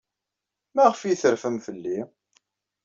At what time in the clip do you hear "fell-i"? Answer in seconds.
1.65-1.99